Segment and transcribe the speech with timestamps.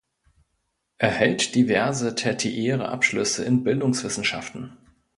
[0.97, 4.75] Er hält diverse tertiäre Abschlüsse in Bildungswissenschaften.